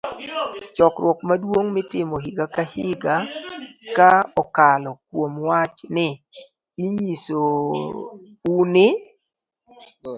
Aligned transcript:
Chokruok 0.75 1.19
Maduong' 1.27 1.71
Mitimo 1.77 2.15
Higa 2.23 2.45
ka 2.55 2.63
Higa 2.73 3.15
.ka 3.95 4.09
okalo 4.41 4.91
kuom 5.09 5.33
wach 5.47 5.77
ni, 5.95 6.07
inyiso 6.85 7.41
u 8.53 8.55
ni 8.73 8.87